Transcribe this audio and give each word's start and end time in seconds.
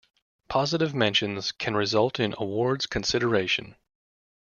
Positive 0.47 0.95
mentions 0.95 1.51
can 1.51 1.75
result 1.75 2.19
in 2.19 2.33
awards 2.39 2.87
consideration. 2.87 3.75